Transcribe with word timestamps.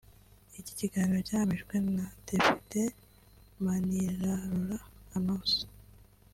Iki 0.59 0.71
gihango 0.79 1.17
cyahamijwe 1.27 1.75
na 1.95 2.05
Depite 2.27 2.81
Manirarora 3.63 4.77
Annoncée 5.15 5.65